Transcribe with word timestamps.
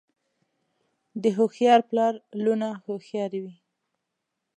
د 1.21 1.23
هوښیار 1.37 1.79
پلار 1.89 2.13
لوڼه 2.43 2.69
هوښیارې 2.85 3.39
وي. 3.43 3.55